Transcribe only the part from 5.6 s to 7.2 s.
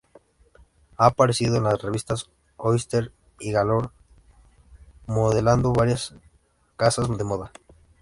para varias casas